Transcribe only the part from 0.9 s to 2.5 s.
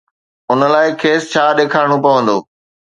کيس ڇا ڏيکارڻو پوندو؟